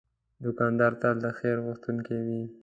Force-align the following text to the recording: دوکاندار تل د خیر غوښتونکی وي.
دوکاندار 0.43 0.91
تل 1.01 1.15
د 1.25 1.27
خیر 1.39 1.57
غوښتونکی 1.65 2.17
وي. 2.25 2.41